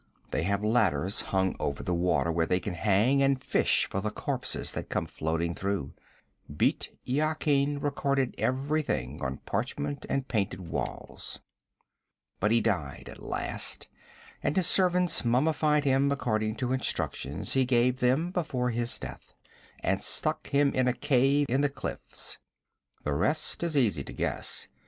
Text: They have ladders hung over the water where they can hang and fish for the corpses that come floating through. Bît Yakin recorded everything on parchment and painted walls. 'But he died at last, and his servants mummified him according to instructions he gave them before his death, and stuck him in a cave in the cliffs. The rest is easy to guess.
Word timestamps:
They 0.31 0.41
have 0.41 0.63
ladders 0.63 1.21
hung 1.21 1.55
over 1.59 1.83
the 1.83 1.93
water 1.93 2.31
where 2.31 2.47
they 2.47 2.59
can 2.59 2.73
hang 2.73 3.21
and 3.21 3.39
fish 3.39 3.85
for 3.87 4.01
the 4.01 4.09
corpses 4.09 4.71
that 4.71 4.89
come 4.89 5.05
floating 5.05 5.53
through. 5.53 5.93
Bît 6.51 6.87
Yakin 7.05 7.79
recorded 7.79 8.33
everything 8.39 9.21
on 9.21 9.37
parchment 9.45 10.07
and 10.09 10.27
painted 10.27 10.61
walls. 10.67 11.39
'But 12.39 12.49
he 12.49 12.61
died 12.61 13.09
at 13.11 13.21
last, 13.21 13.89
and 14.41 14.55
his 14.55 14.65
servants 14.65 15.23
mummified 15.23 15.83
him 15.83 16.11
according 16.11 16.55
to 16.55 16.73
instructions 16.73 17.53
he 17.53 17.63
gave 17.63 17.99
them 17.99 18.31
before 18.31 18.71
his 18.71 18.97
death, 18.97 19.35
and 19.83 20.01
stuck 20.01 20.47
him 20.47 20.73
in 20.73 20.87
a 20.87 20.93
cave 20.93 21.45
in 21.47 21.61
the 21.61 21.69
cliffs. 21.69 22.39
The 23.03 23.13
rest 23.13 23.61
is 23.61 23.77
easy 23.77 24.03
to 24.05 24.13
guess. 24.13 24.67